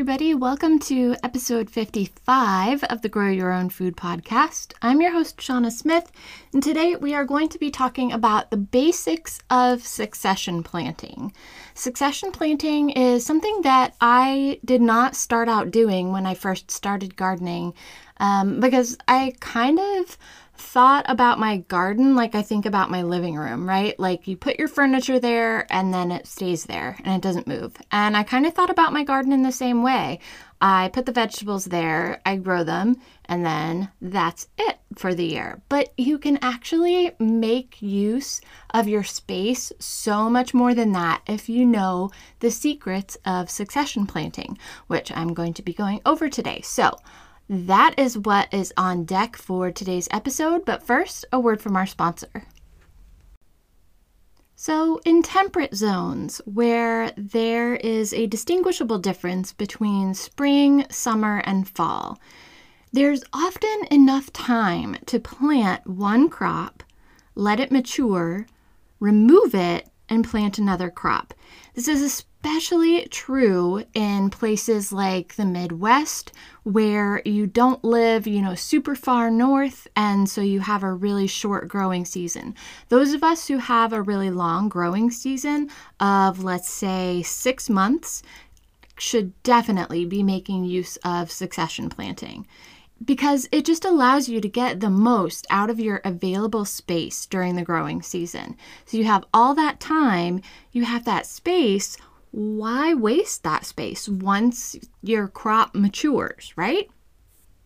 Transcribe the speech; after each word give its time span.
Everybody, 0.00 0.32
welcome 0.32 0.78
to 0.78 1.14
episode 1.22 1.68
55 1.68 2.84
of 2.84 3.02
the 3.02 3.08
Grow 3.10 3.28
Your 3.28 3.52
Own 3.52 3.68
Food 3.68 3.98
podcast. 3.98 4.72
I'm 4.80 5.02
your 5.02 5.12
host, 5.12 5.36
Shauna 5.36 5.70
Smith, 5.70 6.10
and 6.54 6.62
today 6.62 6.96
we 6.96 7.12
are 7.12 7.26
going 7.26 7.50
to 7.50 7.58
be 7.58 7.70
talking 7.70 8.10
about 8.10 8.50
the 8.50 8.56
basics 8.56 9.40
of 9.50 9.84
succession 9.84 10.62
planting. 10.62 11.34
Succession 11.74 12.32
planting 12.32 12.88
is 12.88 13.26
something 13.26 13.60
that 13.60 13.94
I 14.00 14.58
did 14.64 14.80
not 14.80 15.16
start 15.16 15.50
out 15.50 15.70
doing 15.70 16.12
when 16.12 16.24
I 16.24 16.32
first 16.32 16.70
started 16.70 17.14
gardening 17.14 17.74
um, 18.20 18.58
because 18.58 18.96
I 19.06 19.34
kind 19.40 19.78
of 19.78 20.16
thought 20.60 21.04
about 21.08 21.38
my 21.38 21.56
garden 21.56 22.14
like 22.14 22.34
I 22.34 22.42
think 22.42 22.66
about 22.66 22.90
my 22.90 23.02
living 23.02 23.36
room, 23.36 23.68
right? 23.68 23.98
Like 23.98 24.28
you 24.28 24.36
put 24.36 24.58
your 24.58 24.68
furniture 24.68 25.18
there 25.18 25.66
and 25.72 25.92
then 25.92 26.12
it 26.12 26.26
stays 26.26 26.64
there 26.64 26.96
and 27.04 27.14
it 27.14 27.22
doesn't 27.22 27.46
move. 27.46 27.76
And 27.90 28.16
I 28.16 28.22
kind 28.22 28.46
of 28.46 28.54
thought 28.54 28.70
about 28.70 28.92
my 28.92 29.02
garden 29.02 29.32
in 29.32 29.42
the 29.42 29.52
same 29.52 29.82
way. 29.82 30.20
I 30.60 30.90
put 30.92 31.06
the 31.06 31.12
vegetables 31.12 31.64
there, 31.64 32.20
I 32.26 32.36
grow 32.36 32.64
them, 32.64 32.96
and 33.24 33.46
then 33.46 33.88
that's 34.02 34.48
it 34.58 34.78
for 34.94 35.14
the 35.14 35.24
year. 35.24 35.62
But 35.70 35.94
you 35.96 36.18
can 36.18 36.38
actually 36.42 37.12
make 37.18 37.80
use 37.80 38.42
of 38.74 38.86
your 38.86 39.02
space 39.02 39.72
so 39.78 40.28
much 40.28 40.52
more 40.52 40.74
than 40.74 40.92
that 40.92 41.22
if 41.26 41.48
you 41.48 41.64
know 41.64 42.10
the 42.40 42.50
secrets 42.50 43.16
of 43.24 43.48
succession 43.48 44.06
planting, 44.06 44.58
which 44.86 45.10
I'm 45.16 45.32
going 45.32 45.54
to 45.54 45.62
be 45.62 45.72
going 45.72 46.02
over 46.04 46.28
today. 46.28 46.60
So, 46.62 46.94
that 47.50 47.94
is 47.98 48.16
what 48.16 48.46
is 48.54 48.72
on 48.76 49.04
deck 49.04 49.34
for 49.34 49.72
today's 49.72 50.06
episode, 50.12 50.64
but 50.64 50.84
first, 50.84 51.24
a 51.32 51.40
word 51.40 51.60
from 51.60 51.74
our 51.74 51.84
sponsor. 51.84 52.44
So, 54.54 55.00
in 55.04 55.24
temperate 55.24 55.74
zones 55.74 56.40
where 56.44 57.12
there 57.16 57.74
is 57.74 58.12
a 58.12 58.28
distinguishable 58.28 58.98
difference 58.98 59.52
between 59.52 60.14
spring, 60.14 60.86
summer, 60.90 61.42
and 61.44 61.68
fall, 61.68 62.20
there's 62.92 63.24
often 63.32 63.84
enough 63.90 64.32
time 64.32 64.98
to 65.06 65.18
plant 65.18 65.84
one 65.88 66.28
crop, 66.28 66.84
let 67.34 67.58
it 67.58 67.72
mature, 67.72 68.46
remove 69.00 69.56
it, 69.56 69.89
and 70.10 70.28
plant 70.28 70.58
another 70.58 70.90
crop. 70.90 71.32
This 71.74 71.88
is 71.88 72.02
especially 72.02 73.06
true 73.06 73.84
in 73.94 74.28
places 74.28 74.92
like 74.92 75.36
the 75.36 75.44
Midwest 75.44 76.32
where 76.64 77.22
you 77.24 77.46
don't 77.46 77.82
live, 77.84 78.26
you 78.26 78.42
know, 78.42 78.54
super 78.54 78.94
far 78.94 79.30
north 79.30 79.86
and 79.94 80.28
so 80.28 80.40
you 80.40 80.60
have 80.60 80.82
a 80.82 80.92
really 80.92 81.26
short 81.26 81.68
growing 81.68 82.04
season. 82.04 82.54
Those 82.88 83.12
of 83.14 83.22
us 83.22 83.46
who 83.46 83.58
have 83.58 83.92
a 83.92 84.02
really 84.02 84.30
long 84.30 84.68
growing 84.68 85.10
season 85.10 85.70
of 86.00 86.42
let's 86.42 86.68
say 86.68 87.22
6 87.22 87.70
months 87.70 88.22
should 88.98 89.40
definitely 89.42 90.04
be 90.04 90.22
making 90.22 90.64
use 90.64 90.98
of 91.04 91.30
succession 91.30 91.88
planting 91.88 92.46
because 93.04 93.48
it 93.50 93.64
just 93.64 93.84
allows 93.84 94.28
you 94.28 94.40
to 94.40 94.48
get 94.48 94.80
the 94.80 94.90
most 94.90 95.46
out 95.50 95.70
of 95.70 95.80
your 95.80 96.00
available 96.04 96.64
space 96.64 97.26
during 97.26 97.56
the 97.56 97.62
growing 97.62 98.02
season. 98.02 98.56
So 98.84 98.96
you 98.96 99.04
have 99.04 99.24
all 99.32 99.54
that 99.54 99.80
time, 99.80 100.42
you 100.72 100.84
have 100.84 101.04
that 101.06 101.26
space. 101.26 101.96
Why 102.30 102.94
waste 102.94 103.42
that 103.42 103.64
space 103.64 104.08
once 104.08 104.76
your 105.02 105.28
crop 105.28 105.74
matures, 105.74 106.52
right? 106.56 106.88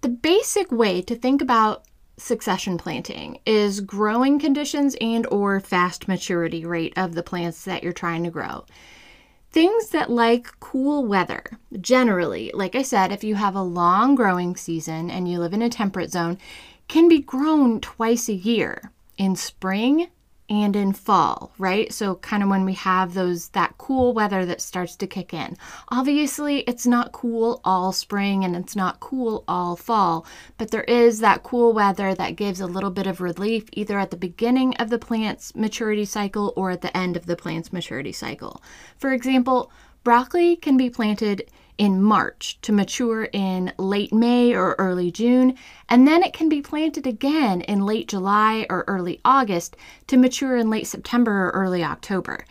The 0.00 0.08
basic 0.08 0.70
way 0.70 1.02
to 1.02 1.14
think 1.14 1.42
about 1.42 1.84
succession 2.16 2.78
planting 2.78 3.38
is 3.44 3.80
growing 3.80 4.38
conditions 4.38 4.96
and 5.00 5.26
or 5.26 5.58
fast 5.60 6.06
maturity 6.06 6.64
rate 6.64 6.92
of 6.96 7.14
the 7.14 7.22
plants 7.22 7.64
that 7.64 7.82
you're 7.82 7.92
trying 7.92 8.22
to 8.24 8.30
grow. 8.30 8.64
Things 9.54 9.90
that 9.90 10.10
like 10.10 10.58
cool 10.58 11.04
weather, 11.04 11.44
generally, 11.80 12.50
like 12.54 12.74
I 12.74 12.82
said, 12.82 13.12
if 13.12 13.22
you 13.22 13.36
have 13.36 13.54
a 13.54 13.62
long 13.62 14.16
growing 14.16 14.56
season 14.56 15.12
and 15.12 15.30
you 15.30 15.38
live 15.38 15.52
in 15.52 15.62
a 15.62 15.70
temperate 15.70 16.10
zone, 16.10 16.38
can 16.88 17.08
be 17.08 17.20
grown 17.20 17.80
twice 17.80 18.28
a 18.28 18.32
year. 18.34 18.90
In 19.16 19.36
spring 19.36 20.08
and 20.48 20.76
in 20.76 20.92
fall, 20.92 21.52
right? 21.58 21.92
So 21.92 22.16
kind 22.16 22.42
of 22.42 22.48
when 22.48 22.64
we 22.64 22.74
have 22.74 23.14
those 23.14 23.48
that 23.50 23.78
cool 23.78 24.12
weather 24.12 24.44
that 24.44 24.60
starts 24.60 24.94
to 24.96 25.06
kick 25.06 25.32
in. 25.32 25.56
Obviously, 25.88 26.60
it's 26.60 26.86
not 26.86 27.12
cool 27.12 27.60
all 27.64 27.92
spring 27.92 28.44
and 28.44 28.54
it's 28.54 28.76
not 28.76 29.00
cool 29.00 29.44
all 29.48 29.74
fall, 29.74 30.26
but 30.58 30.70
there 30.70 30.84
is 30.84 31.20
that 31.20 31.42
cool 31.42 31.72
weather 31.72 32.14
that 32.14 32.36
gives 32.36 32.60
a 32.60 32.66
little 32.66 32.90
bit 32.90 33.06
of 33.06 33.20
relief 33.20 33.64
either 33.72 33.98
at 33.98 34.10
the 34.10 34.16
beginning 34.16 34.74
of 34.76 34.90
the 34.90 34.98
plant's 34.98 35.54
maturity 35.54 36.04
cycle 36.04 36.52
or 36.56 36.70
at 36.70 36.82
the 36.82 36.94
end 36.96 37.16
of 37.16 37.26
the 37.26 37.36
plant's 37.36 37.72
maturity 37.72 38.12
cycle. 38.12 38.62
For 38.98 39.12
example, 39.12 39.70
broccoli 40.02 40.56
can 40.56 40.76
be 40.76 40.90
planted 40.90 41.50
in 41.78 42.02
March 42.02 42.58
to 42.62 42.72
mature 42.72 43.28
in 43.32 43.72
late 43.78 44.12
May 44.12 44.54
or 44.54 44.74
early 44.78 45.10
June, 45.10 45.56
and 45.88 46.06
then 46.06 46.22
it 46.22 46.32
can 46.32 46.48
be 46.48 46.62
planted 46.62 47.06
again 47.06 47.60
in 47.62 47.86
late 47.86 48.08
July 48.08 48.66
or 48.70 48.84
early 48.86 49.20
August 49.24 49.76
to 50.06 50.16
mature 50.16 50.56
in 50.56 50.70
late 50.70 50.86
September 50.86 51.48
or 51.48 51.50
early 51.50 51.82
October. 51.82 52.44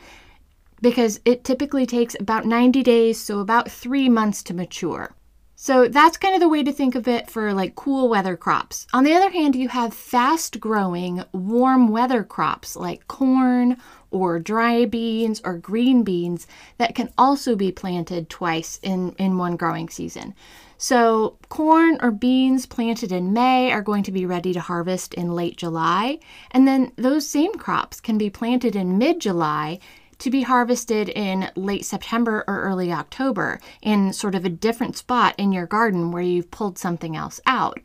Because 0.81 1.19
it 1.23 1.43
typically 1.43 1.85
takes 1.85 2.15
about 2.19 2.45
90 2.45 2.83
days, 2.83 3.19
so 3.19 3.39
about 3.39 3.71
three 3.71 4.09
months 4.09 4.43
to 4.43 4.53
mature. 4.53 5.15
So 5.55 5.87
that's 5.87 6.17
kind 6.17 6.35
of 6.35 6.41
the 6.41 6.49
way 6.49 6.61
to 6.61 6.73
think 6.73 6.93
of 6.93 7.07
it 7.07 7.29
for 7.29 7.53
like 7.53 7.75
cool 7.75 8.09
weather 8.09 8.35
crops. 8.35 8.85
On 8.91 9.05
the 9.05 9.13
other 9.13 9.29
hand, 9.29 9.55
you 9.55 9.69
have 9.69 9.93
fast 9.93 10.59
growing 10.59 11.23
warm 11.31 11.87
weather 11.87 12.25
crops 12.25 12.75
like 12.75 13.07
corn 13.07 13.77
or 14.13 14.39
dry 14.39 14.85
beans 14.85 15.41
or 15.43 15.57
green 15.57 16.03
beans 16.03 16.47
that 16.77 16.95
can 16.95 17.11
also 17.17 17.55
be 17.55 17.71
planted 17.71 18.29
twice 18.29 18.79
in, 18.81 19.11
in 19.13 19.37
one 19.37 19.57
growing 19.57 19.89
season. 19.89 20.33
So, 20.77 21.37
corn 21.49 21.97
or 22.01 22.11
beans 22.11 22.65
planted 22.65 23.11
in 23.11 23.31
May 23.31 23.71
are 23.71 23.81
going 23.81 24.03
to 24.03 24.11
be 24.11 24.25
ready 24.25 24.53
to 24.53 24.59
harvest 24.59 25.13
in 25.13 25.33
late 25.33 25.55
July, 25.57 26.19
and 26.51 26.67
then 26.67 26.91
those 26.97 27.27
same 27.27 27.53
crops 27.53 28.01
can 28.01 28.17
be 28.17 28.29
planted 28.29 28.75
in 28.75 28.97
mid 28.97 29.21
July 29.21 29.79
to 30.19 30.29
be 30.29 30.41
harvested 30.43 31.09
in 31.09 31.49
late 31.55 31.85
September 31.85 32.43
or 32.47 32.61
early 32.61 32.91
October 32.91 33.59
in 33.81 34.13
sort 34.13 34.35
of 34.35 34.45
a 34.45 34.49
different 34.49 34.95
spot 34.95 35.35
in 35.37 35.51
your 35.51 35.65
garden 35.65 36.11
where 36.11 36.23
you've 36.23 36.51
pulled 36.51 36.77
something 36.77 37.15
else 37.15 37.41
out. 37.45 37.79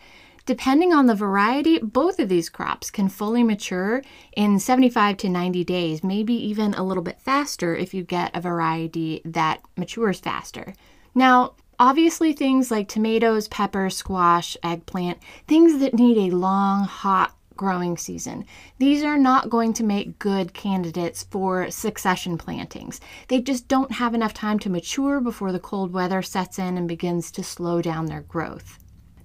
Depending 0.49 0.95
on 0.95 1.05
the 1.05 1.15
variety, 1.15 1.79
both 1.79 2.19
of 2.19 2.31
these 2.31 2.49
crops 2.49 2.91
can 2.91 3.11
fully 3.11 3.43
mature 3.43 4.03
in 4.35 4.59
75 4.59 5.19
to 5.19 5.29
90 5.29 5.63
days, 5.63 6.03
maybe 6.03 6.33
even 6.33 6.73
a 6.73 6.83
little 6.83 7.03
bit 7.03 7.21
faster 7.21 7.77
if 7.77 7.93
you 7.93 8.03
get 8.03 8.35
a 8.35 8.41
variety 8.41 9.21
that 9.27 9.61
matures 9.77 10.21
faster. 10.21 10.73
Now, 11.15 11.53
obviously, 11.79 12.33
things 12.33 12.71
like 12.71 12.89
tomatoes, 12.89 13.47
pepper, 13.49 13.91
squash, 13.91 14.57
eggplant, 14.63 15.19
things 15.47 15.81
that 15.81 15.93
need 15.93 16.17
a 16.17 16.35
long, 16.35 16.85
hot 16.85 17.35
growing 17.55 17.99
season. 17.99 18.47
These 18.79 19.05
are 19.05 19.19
not 19.19 19.51
going 19.51 19.75
to 19.75 19.85
make 19.85 20.19
good 20.19 20.55
candidates 20.55 21.25
for 21.25 21.71
succession 21.71 22.39
plantings. 22.39 23.03
They 23.29 23.43
just 23.43 23.69
don't 23.69 23.93
have 23.93 24.15
enough 24.15 24.33
time 24.33 24.59
to 24.61 24.71
mature 24.71 25.21
before 25.21 25.53
the 25.53 25.61
cold 25.61 25.93
weather 25.93 26.23
sets 26.23 26.59
in 26.59 26.79
and 26.79 26.89
begins 26.89 27.31
to 27.33 27.45
slow 27.45 27.83
down 27.83 28.07
their 28.07 28.23
growth. 28.23 28.79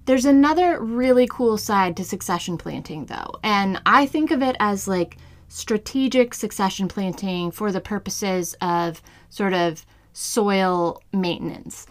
There's 0.06 0.26
another 0.26 0.80
really 0.80 1.26
cool 1.26 1.56
side 1.56 1.96
to 1.96 2.04
succession 2.04 2.58
planting, 2.58 3.06
though, 3.06 3.32
and 3.42 3.80
I 3.86 4.04
think 4.04 4.30
of 4.30 4.42
it 4.42 4.54
as 4.60 4.86
like 4.86 5.16
strategic 5.48 6.34
succession 6.34 6.88
planting 6.88 7.50
for 7.50 7.72
the 7.72 7.80
purposes 7.80 8.54
of 8.60 9.00
sort 9.30 9.54
of 9.54 9.86
soil 10.12 11.00
maintenance. 11.12 11.86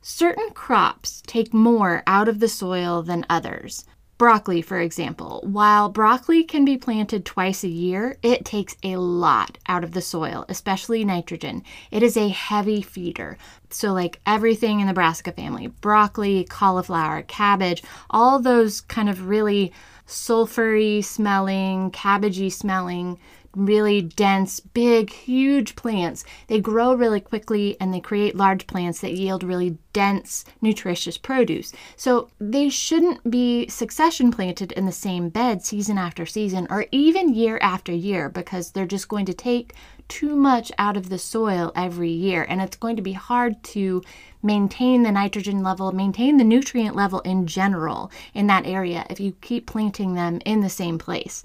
Certain 0.00 0.50
crops 0.50 1.22
take 1.26 1.52
more 1.52 2.02
out 2.06 2.28
of 2.28 2.38
the 2.38 2.48
soil 2.48 3.02
than 3.02 3.26
others. 3.28 3.84
Broccoli, 4.20 4.60
for 4.60 4.78
example, 4.78 5.40
while 5.46 5.88
broccoli 5.88 6.44
can 6.44 6.62
be 6.66 6.76
planted 6.76 7.24
twice 7.24 7.64
a 7.64 7.68
year, 7.68 8.18
it 8.22 8.44
takes 8.44 8.76
a 8.82 8.96
lot 8.96 9.56
out 9.66 9.82
of 9.82 9.92
the 9.92 10.02
soil, 10.02 10.44
especially 10.46 11.06
nitrogen. 11.06 11.64
It 11.90 12.02
is 12.02 12.18
a 12.18 12.28
heavy 12.28 12.82
feeder. 12.82 13.38
So, 13.70 13.94
like 13.94 14.20
everything 14.26 14.80
in 14.80 14.86
the 14.86 14.92
brassica 14.92 15.32
family 15.32 15.68
broccoli, 15.68 16.44
cauliflower, 16.44 17.22
cabbage, 17.22 17.82
all 18.10 18.38
those 18.38 18.82
kind 18.82 19.08
of 19.08 19.26
really 19.26 19.72
sulfury 20.06 21.02
smelling, 21.02 21.90
cabbagey 21.90 22.52
smelling 22.52 23.18
really 23.54 24.00
dense, 24.00 24.60
big, 24.60 25.10
huge 25.10 25.74
plants. 25.74 26.24
They 26.46 26.60
grow 26.60 26.94
really 26.94 27.20
quickly 27.20 27.76
and 27.80 27.92
they 27.92 28.00
create 28.00 28.36
large 28.36 28.66
plants 28.66 29.00
that 29.00 29.14
yield 29.14 29.42
really 29.42 29.78
dense, 29.92 30.44
nutritious 30.60 31.18
produce. 31.18 31.72
So 31.96 32.30
they 32.38 32.68
shouldn't 32.68 33.28
be 33.28 33.68
succession 33.68 34.30
planted 34.30 34.72
in 34.72 34.86
the 34.86 34.92
same 34.92 35.28
bed 35.30 35.64
season 35.64 35.98
after 35.98 36.26
season 36.26 36.66
or 36.70 36.86
even 36.92 37.34
year 37.34 37.58
after 37.60 37.92
year 37.92 38.28
because 38.28 38.70
they're 38.70 38.86
just 38.86 39.08
going 39.08 39.26
to 39.26 39.34
take 39.34 39.74
too 40.06 40.34
much 40.34 40.72
out 40.76 40.96
of 40.96 41.08
the 41.08 41.18
soil 41.18 41.72
every 41.76 42.10
year 42.10 42.44
and 42.48 42.60
it's 42.60 42.76
going 42.76 42.96
to 42.96 43.02
be 43.02 43.12
hard 43.12 43.62
to 43.62 44.02
maintain 44.42 45.02
the 45.02 45.12
nitrogen 45.12 45.62
level, 45.62 45.92
maintain 45.92 46.36
the 46.36 46.44
nutrient 46.44 46.96
level 46.96 47.20
in 47.20 47.46
general 47.46 48.10
in 48.34 48.46
that 48.48 48.66
area 48.66 49.06
if 49.08 49.20
you 49.20 49.32
keep 49.40 49.66
planting 49.66 50.14
them 50.14 50.40
in 50.44 50.60
the 50.60 50.68
same 50.68 50.98
place. 50.98 51.44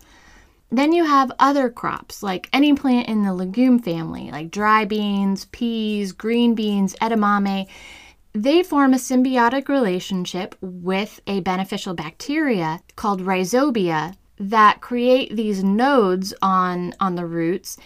Then 0.76 0.92
you 0.92 1.06
have 1.06 1.32
other 1.40 1.70
crops, 1.70 2.22
like 2.22 2.50
any 2.52 2.74
plant 2.74 3.08
in 3.08 3.24
the 3.24 3.34
legume 3.34 3.80
family, 3.80 4.30
like 4.30 4.52
dry 4.52 4.84
beans, 4.84 5.46
peas, 5.46 6.12
green 6.12 6.54
beans, 6.54 6.96
edamame. 6.96 7.70
They 8.34 8.62
form 8.62 8.94
a 8.94 8.98
symbiotic 8.98 9.70
relationship 9.70 10.54
with 10.60 11.22
a 11.28 11.40
beneficial 11.40 11.94
bacteria 11.94 12.82
called 12.98 13.22
rhizobia 13.22 14.16
that 14.38 14.82
create 14.82 15.34
these 15.38 15.64
nodes 15.64 16.34
on, 16.42 16.94
on 17.00 17.16
the 17.16 17.26
roots 17.26 17.78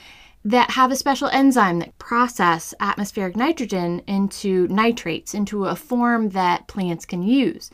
that 0.43 0.71
have 0.71 0.91
a 0.91 0.95
special 0.95 1.27
enzyme 1.27 1.77
that 1.77 1.95
process 1.99 2.73
atmospheric 2.79 3.35
nitrogen 3.35 4.01
into 4.07 4.67
nitrates, 4.69 5.35
into 5.35 5.65
a 5.65 5.75
form 5.75 6.29
that 6.29 6.67
plants 6.67 7.05
can 7.05 7.21
use. 7.21 7.69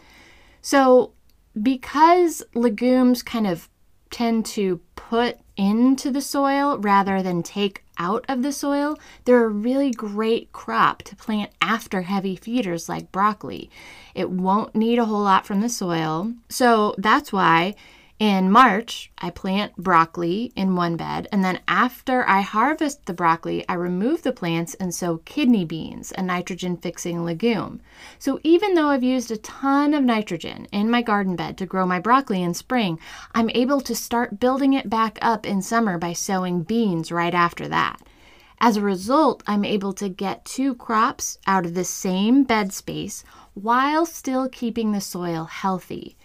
So 0.61 1.13
because 1.63 2.43
legumes 2.53 3.23
kind 3.23 3.47
of 3.47 3.69
tend 4.15 4.45
to 4.45 4.79
put 4.95 5.37
into 5.57 6.09
the 6.09 6.21
soil 6.21 6.77
rather 6.77 7.21
than 7.21 7.43
take 7.43 7.83
out 7.97 8.23
of 8.29 8.43
the 8.43 8.53
soil, 8.53 8.97
they're 9.25 9.43
a 9.43 9.49
really 9.49 9.91
great 9.91 10.53
crop 10.53 11.03
to 11.03 11.17
plant 11.17 11.51
after 11.61 12.03
heavy 12.03 12.37
feeders 12.37 12.87
like 12.87 13.11
broccoli. 13.11 13.69
It 14.13 14.29
won't 14.29 14.73
need 14.73 14.99
a 14.99 15.05
whole 15.05 15.23
lot 15.23 15.45
from 15.45 15.59
the 15.59 15.67
soil. 15.67 16.33
So 16.47 16.95
that's 16.97 17.33
why 17.33 17.75
in 18.17 18.49
March, 18.49 19.11
I 19.17 19.29
plant 19.29 19.75
broccoli 19.75 20.53
in 20.55 20.77
one 20.77 20.95
bed, 20.95 21.27
and 21.33 21.43
then 21.43 21.59
after 21.67 22.25
I 22.25 22.39
harvest 22.39 23.05
the 23.05 23.13
broccoli, 23.13 23.67
I 23.67 23.73
remove 23.73 24.21
the 24.23 24.31
plants 24.31 24.73
and 24.75 24.95
sow 24.95 25.17
kidney 25.25 25.65
beans, 25.65 26.13
a 26.17 26.21
nitrogen 26.21 26.77
fixing 26.77 27.25
legume. 27.25 27.81
So 28.17 28.39
even 28.41 28.73
though 28.73 28.87
I've 28.87 29.03
used 29.03 29.31
a 29.31 29.37
ton 29.37 29.93
of 29.93 30.03
nitrogen 30.03 30.67
in 30.71 30.89
my 30.89 31.01
garden 31.01 31.35
bed 31.35 31.57
to 31.57 31.65
grow 31.65 31.85
my 31.85 31.99
broccoli 31.99 32.41
in 32.41 32.53
spring, 32.53 32.99
I'm 33.33 33.49
able 33.49 33.81
to 33.81 33.93
start 33.93 34.39
building 34.39 34.71
it 34.71 34.89
back 34.89 35.19
up 35.21 35.45
in 35.45 35.61
summer 35.61 35.97
by 35.97 36.13
sowing 36.13 36.63
beans 36.63 37.11
right 37.11 37.33
after 37.33 37.67
that. 37.67 38.01
As 38.61 38.77
a 38.77 38.81
result, 38.81 39.43
I'm 39.45 39.65
able 39.65 39.91
to 39.91 40.07
get 40.07 40.45
two 40.45 40.75
crops 40.75 41.37
out 41.45 41.65
of 41.65 41.73
the 41.73 41.83
same 41.83 42.45
bed 42.45 42.71
space 42.71 43.25
while 43.53 44.05
still 44.05 44.47
keeping 44.47 44.93
the 44.93 45.01
soil 45.01 45.43
healthy. 45.43 46.15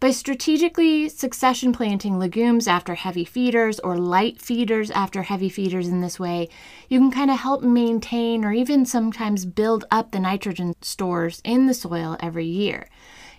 By 0.00 0.12
strategically 0.12 1.10
succession 1.10 1.74
planting 1.74 2.18
legumes 2.18 2.66
after 2.66 2.94
heavy 2.94 3.26
feeders 3.26 3.78
or 3.80 3.98
light 3.98 4.40
feeders 4.40 4.90
after 4.90 5.24
heavy 5.24 5.50
feeders 5.50 5.88
in 5.88 6.00
this 6.00 6.18
way, 6.18 6.48
you 6.88 6.98
can 6.98 7.10
kind 7.10 7.30
of 7.30 7.38
help 7.38 7.62
maintain 7.62 8.42
or 8.42 8.50
even 8.50 8.86
sometimes 8.86 9.44
build 9.44 9.84
up 9.90 10.10
the 10.10 10.18
nitrogen 10.18 10.74
stores 10.80 11.42
in 11.44 11.66
the 11.66 11.74
soil 11.74 12.16
every 12.18 12.46
year. 12.46 12.88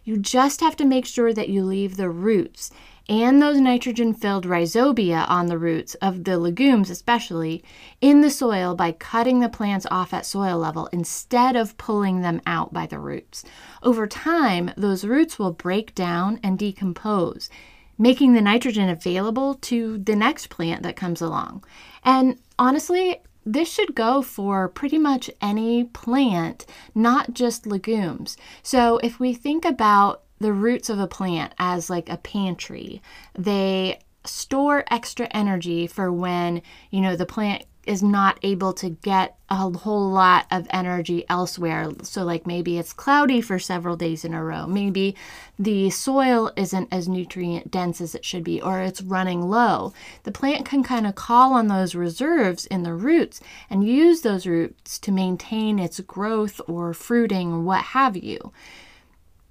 You 0.04 0.18
just 0.18 0.62
have 0.62 0.76
to 0.76 0.86
make 0.86 1.08
sure 1.08 1.34
that 1.34 1.50
you 1.50 1.64
leave 1.64 1.98
the 1.98 2.12
roots 2.12 2.70
and 3.10 3.42
those 3.42 3.60
nitrogen 3.60 4.14
filled 4.14 4.46
rhizobia 4.46 5.26
on 5.30 5.48
the 5.48 5.58
roots 5.58 5.96
of 5.96 6.24
the 6.24 6.38
legumes, 6.38 6.90
especially 6.90 7.64
in 8.00 8.22
the 8.22 8.30
soil 8.30 8.76
by 8.76 8.92
cutting 8.92 9.40
the 9.40 9.50
plants 9.50 9.86
off 9.90 10.14
at 10.14 10.26
soil 10.26 10.58
level 10.58 10.88
instead 10.94 11.56
of 11.56 11.78
pulling 11.78 12.22
them 12.22 12.42
out 12.46 12.72
by 12.72 12.86
the 12.86 13.00
roots. 13.00 13.44
Over 13.84 14.08
time, 14.08 14.72
those 14.78 15.06
roots 15.06 15.38
will 15.38 15.52
break 15.52 15.96
down 15.96 16.40
and 16.44 16.58
decompose, 16.58 17.50
making 17.98 18.34
the 18.34 18.42
nitrogen 18.42 18.90
available 18.90 19.56
to 19.56 19.98
the 19.98 20.16
next 20.16 20.50
plant 20.50 20.84
that 20.84 20.96
comes 20.96 21.22
along. 21.22 21.64
And 22.04 22.40
honestly, 22.58 23.22
this 23.46 23.72
should 23.72 23.96
go 23.96 24.22
for 24.22 24.70
pretty 24.70 24.98
much 24.98 25.30
any 25.42 25.86
plant, 25.86 26.66
not 26.94 27.34
just 27.34 27.66
legumes. 27.66 28.38
So 28.62 29.00
if 29.00 29.20
we 29.20 29.34
think 29.34 29.66
about 29.66 30.24
the 30.42 30.54
roots 30.54 30.90
of 30.90 31.00
a 31.00 31.08
plant 31.08 31.54
as 31.58 31.90
like 31.90 32.10
a 32.10 32.18
pantry. 32.18 33.02
They 33.38 34.00
store 34.26 34.84
extra 34.90 35.28
energy 35.32 35.88
for 35.88 36.12
when, 36.12 36.62
you 36.90 37.02
know, 37.02 37.16
the 37.16 37.26
plant 37.26 37.66
is 37.88 38.04
not 38.04 38.38
able 38.44 38.74
to 38.74 38.90
get 38.90 39.36
a 39.50 39.56
whole 39.56 40.12
lot 40.12 40.46
of 40.52 40.68
energy 40.70 41.26
elsewhere. 41.28 41.90
So, 42.04 42.24
like 42.24 42.46
maybe 42.46 42.78
it's 42.78 42.94
cloudy 42.94 43.42
for 43.42 43.58
several 43.58 43.96
days 43.96 44.24
in 44.24 44.36
a 44.36 44.44
row. 44.44 44.68
Maybe 44.68 45.16
the 45.58 45.90
soil 45.90 46.52
isn't 46.56 46.90
as 46.92 47.10
nutrient 47.10 47.72
dense 47.72 48.00
as 48.00 48.14
it 48.14 48.24
should 48.24 48.44
be, 48.44 48.62
or 48.62 48.82
it's 48.82 49.02
running 49.02 49.42
low. 49.50 49.94
The 50.24 50.32
plant 50.32 50.66
can 50.66 50.84
kind 50.84 51.08
of 51.08 51.16
call 51.16 51.54
on 51.54 51.68
those 51.68 51.96
reserves 51.96 52.68
in 52.68 52.84
the 52.84 52.94
roots 52.94 53.42
and 53.70 53.88
use 53.88 54.22
those 54.22 54.46
roots 54.46 55.00
to 55.00 55.12
maintain 55.12 55.80
its 55.80 56.00
growth 56.02 56.62
or 56.68 56.94
fruiting 56.94 57.52
or 57.52 57.62
what 57.62 57.82
have 57.82 58.16
you 58.16 58.52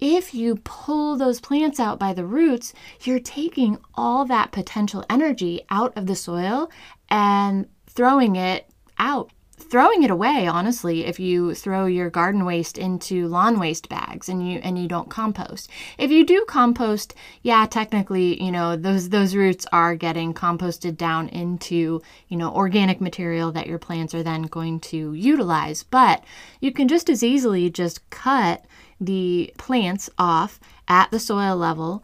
if 0.01 0.33
you 0.33 0.55
pull 0.63 1.15
those 1.15 1.39
plants 1.39 1.79
out 1.79 1.99
by 1.99 2.11
the 2.11 2.25
roots, 2.25 2.73
you're 3.03 3.19
taking 3.19 3.77
all 3.93 4.25
that 4.25 4.51
potential 4.51 5.05
energy 5.09 5.61
out 5.69 5.95
of 5.95 6.07
the 6.07 6.15
soil 6.15 6.71
and 7.09 7.67
throwing 7.87 8.35
it 8.35 8.67
out. 8.97 9.31
Throwing 9.57 10.01
it 10.01 10.09
away, 10.09 10.47
honestly, 10.47 11.05
if 11.05 11.19
you 11.19 11.53
throw 11.53 11.85
your 11.85 12.09
garden 12.09 12.45
waste 12.45 12.79
into 12.79 13.27
lawn 13.27 13.59
waste 13.59 13.87
bags 13.89 14.27
and 14.27 14.45
you 14.45 14.57
and 14.57 14.77
you 14.77 14.87
don't 14.87 15.09
compost. 15.09 15.69
If 15.99 16.09
you 16.09 16.25
do 16.25 16.43
compost, 16.47 17.13
yeah, 17.43 17.67
technically, 17.67 18.43
you 18.43 18.51
know, 18.51 18.75
those 18.75 19.09
those 19.09 19.35
roots 19.35 19.67
are 19.71 19.95
getting 19.95 20.33
composted 20.33 20.97
down 20.97 21.29
into, 21.29 22.01
you 22.27 22.37
know, 22.37 22.51
organic 22.53 22.99
material 22.99 23.51
that 23.51 23.67
your 23.67 23.77
plants 23.77 24.15
are 24.15 24.23
then 24.23 24.41
going 24.43 24.79
to 24.79 25.13
utilize. 25.13 25.83
But 25.83 26.23
you 26.59 26.73
can 26.73 26.87
just 26.87 27.07
as 27.07 27.23
easily 27.23 27.69
just 27.69 28.09
cut 28.09 28.65
the 29.01 29.51
plants 29.57 30.09
off 30.17 30.59
at 30.87 31.11
the 31.11 31.19
soil 31.19 31.57
level, 31.57 32.03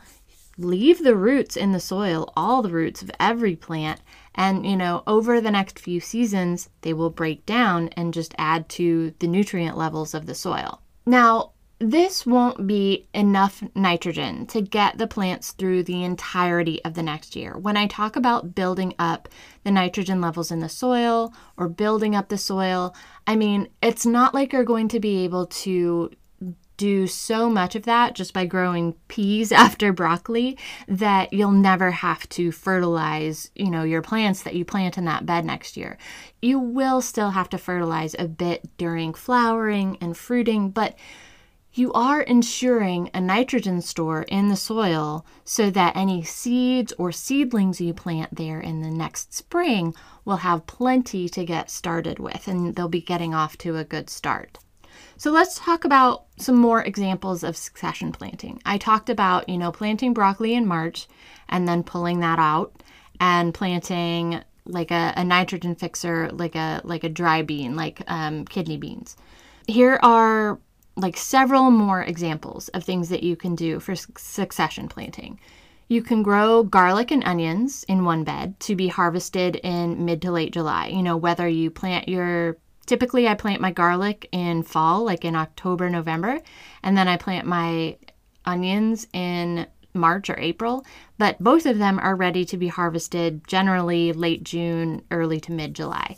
leave 0.58 1.04
the 1.04 1.16
roots 1.16 1.56
in 1.56 1.72
the 1.72 1.80
soil, 1.80 2.34
all 2.36 2.62
the 2.62 2.72
roots 2.72 3.02
of 3.02 3.12
every 3.20 3.56
plant, 3.56 4.02
and 4.34 4.66
you 4.66 4.76
know, 4.76 5.04
over 5.06 5.40
the 5.40 5.52
next 5.52 5.80
few 5.80 6.00
seasons, 6.00 6.70
they 6.82 6.94
will 6.94 7.12
break 7.12 7.46
down 7.46 7.90
and 7.90 8.14
just 8.14 8.34
add 8.38 8.68
to 8.70 9.14
the 9.20 9.28
nutrient 9.28 9.78
levels 9.78 10.14
of 10.14 10.26
the 10.26 10.36
soil. 10.36 10.82
Now, 11.06 11.52
this 11.80 12.26
won't 12.26 12.66
be 12.66 13.08
enough 13.14 13.64
nitrogen 13.76 14.48
to 14.48 14.62
get 14.62 14.98
the 14.98 15.06
plants 15.06 15.52
through 15.52 15.84
the 15.84 16.04
entirety 16.04 16.84
of 16.84 16.96
the 16.96 17.04
next 17.04 17.36
year. 17.36 17.56
When 17.56 17.78
I 17.78 17.86
talk 17.86 18.16
about 18.16 18.56
building 18.56 18.96
up 18.98 19.30
the 19.64 19.70
nitrogen 19.70 20.20
levels 20.20 20.50
in 20.50 20.60
the 20.60 20.70
soil 20.70 21.34
or 21.56 21.70
building 21.70 22.16
up 22.16 22.30
the 22.30 22.38
soil, 22.38 22.96
I 23.28 23.36
mean, 23.36 23.68
it's 23.84 24.08
not 24.08 24.34
like 24.34 24.54
you're 24.54 24.64
going 24.64 24.88
to 24.88 25.00
be 25.00 25.24
able 25.24 25.46
to 25.46 26.10
do 26.78 27.08
so 27.08 27.50
much 27.50 27.76
of 27.76 27.84
that 27.84 28.14
just 28.16 28.34
by 28.34 28.46
growing 28.46 28.94
peas 29.08 29.52
after 29.68 29.92
broccoli 29.92 30.58
that 30.88 31.34
you'll 31.34 31.52
never 31.52 31.92
have 31.92 32.28
to 32.30 32.52
fertilize, 32.52 33.52
you 33.56 33.70
know, 33.70 33.84
your 33.84 34.02
plants 34.02 34.44
that 34.44 34.56
you 34.56 34.64
plant 34.64 34.98
in 34.98 35.06
that 35.06 35.26
bed 35.26 35.44
next 35.44 35.76
year. 35.76 35.98
You 36.42 36.60
will 36.60 37.02
still 37.02 37.32
have 37.32 37.50
to 37.50 37.58
fertilize 37.58 38.16
a 38.18 38.28
bit 38.28 38.70
during 38.78 39.14
flowering 39.14 39.98
and 40.00 40.16
fruiting, 40.16 40.70
but 40.70 40.96
you 41.74 41.94
are 41.94 42.22
ensuring 42.22 43.10
a 43.14 43.22
nitrogen 43.22 43.82
store 43.82 44.24
in 44.24 44.48
the 44.48 44.56
soil 44.56 45.24
so 45.44 45.70
that 45.70 45.96
any 45.96 46.24
seeds 46.24 46.92
or 46.98 47.12
seedlings 47.12 47.80
you 47.80 47.94
plant 47.94 48.34
there 48.36 48.60
in 48.60 48.82
the 48.82 48.90
next 48.90 49.34
spring 49.34 49.94
will 50.26 50.38
have 50.38 50.66
plenty 50.66 51.30
to 51.30 51.46
get 51.46 51.70
started 51.70 52.18
with 52.18 52.48
and 52.48 52.76
they'll 52.76 52.90
be 52.90 53.02
getting 53.02 53.36
off 53.36 53.58
to 53.60 53.78
a 53.78 53.84
good 53.84 54.10
start. 54.10 54.58
So 55.20 55.32
let's 55.32 55.58
talk 55.58 55.84
about 55.84 56.26
some 56.38 56.58
more 56.58 56.84
examples 56.84 57.44
of 57.44 57.58
succession 57.58 58.12
planting. 58.12 58.62
I 58.66 58.78
talked 58.78 59.10
about, 59.10 59.50
you 59.50 59.58
know, 59.58 59.72
planting 59.72 60.14
broccoli 60.14 60.54
in 60.54 60.68
March 60.68 61.08
and 61.50 61.68
then 61.68 61.82
pulling 61.82 62.20
that 62.20 62.38
out 62.38 62.84
and 63.20 63.52
planting 63.52 64.44
like 64.66 64.92
a, 64.92 65.14
a 65.18 65.24
nitrogen 65.24 65.74
fixer, 65.74 66.30
like 66.32 66.56
a 66.56 66.82
like 66.84 67.04
a 67.04 67.10
dry 67.10 67.42
bean, 67.42 67.76
like 67.76 68.02
um, 68.08 68.46
kidney 68.46 68.78
beans. 68.78 69.18
Here 69.66 70.00
are 70.04 70.60
like 70.96 71.18
several 71.18 71.72
more 71.72 72.04
examples 72.04 72.68
of 72.70 72.84
things 72.84 73.10
that 73.10 73.24
you 73.24 73.36
can 73.36 73.56
do 73.56 73.80
for 73.80 73.96
succession 73.96 74.88
planting. 74.88 75.40
You 75.88 76.04
can 76.04 76.22
grow 76.22 76.64
garlic 76.64 77.12
and 77.12 77.24
onions 77.24 77.86
in 77.88 78.06
one 78.06 78.24
bed 78.24 78.60
to 78.62 78.76
be 78.76 78.88
harvested 78.88 79.56
in 79.58 80.06
mid 80.06 80.22
to 80.24 80.32
late 80.32 80.54
July. 80.54 80.88
You 80.88 81.02
know, 81.02 81.18
whether 81.18 81.48
you 81.48 81.72
plant 81.72 82.08
your 82.08 82.58
Typically, 82.88 83.28
I 83.28 83.36
plant 83.36 83.62
my 83.62 83.72
garlic 83.72 84.28
in 84.32 84.64
fall, 84.64 85.04
like 85.04 85.24
in 85.24 85.36
October, 85.36 85.90
November, 85.90 86.40
and 86.82 86.98
then 86.98 87.08
I 87.08 87.18
plant 87.18 87.46
my 87.46 87.98
onions 88.46 89.06
in 89.14 89.68
March 89.94 90.30
or 90.30 90.40
April, 90.40 90.86
but 91.18 91.38
both 91.44 91.66
of 91.66 91.78
them 91.78 92.00
are 92.00 92.16
ready 92.16 92.46
to 92.46 92.58
be 92.58 92.70
harvested 92.70 93.46
generally 93.48 94.14
late 94.14 94.44
June, 94.44 95.02
early 95.12 95.40
to 95.42 95.52
mid 95.52 95.74
July. 95.74 96.16